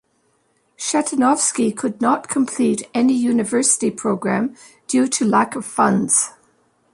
[0.79, 4.55] Shatunovsky could not complete any university program
[4.87, 6.31] due to lack of funds.